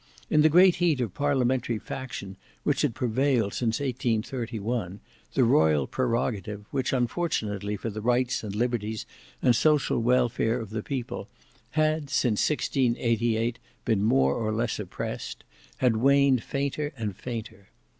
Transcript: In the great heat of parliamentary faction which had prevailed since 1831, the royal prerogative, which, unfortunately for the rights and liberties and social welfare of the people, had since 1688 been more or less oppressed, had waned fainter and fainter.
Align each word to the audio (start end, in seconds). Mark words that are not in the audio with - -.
In 0.31 0.41
the 0.41 0.49
great 0.49 0.77
heat 0.77 0.99
of 0.99 1.13
parliamentary 1.13 1.77
faction 1.77 2.35
which 2.63 2.81
had 2.81 2.95
prevailed 2.95 3.53
since 3.53 3.79
1831, 3.79 4.99
the 5.35 5.43
royal 5.43 5.85
prerogative, 5.85 6.65
which, 6.71 6.91
unfortunately 6.91 7.77
for 7.77 7.91
the 7.91 8.01
rights 8.01 8.43
and 8.43 8.55
liberties 8.55 9.05
and 9.43 9.55
social 9.55 9.99
welfare 10.01 10.59
of 10.59 10.71
the 10.71 10.81
people, 10.81 11.27
had 11.77 12.09
since 12.09 12.49
1688 12.49 13.59
been 13.85 14.01
more 14.03 14.33
or 14.33 14.51
less 14.51 14.79
oppressed, 14.79 15.43
had 15.77 15.97
waned 15.97 16.41
fainter 16.43 16.91
and 16.97 17.15
fainter. 17.15 17.67